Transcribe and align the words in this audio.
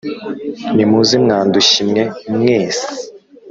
Nimuze 0.75 1.15
mwa 1.23 1.37
ndushyi 1.47 1.81
mwe 1.89 2.03
mwese 2.33 2.87